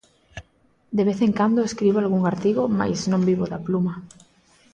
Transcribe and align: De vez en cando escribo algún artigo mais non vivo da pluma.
De 0.97 1.03
vez 1.09 1.19
en 1.27 1.31
cando 1.39 1.61
escribo 1.69 1.97
algún 1.99 2.23
artigo 2.33 2.61
mais 2.79 2.99
non 3.11 3.25
vivo 3.29 3.45
da 3.51 3.63
pluma. 3.67 3.93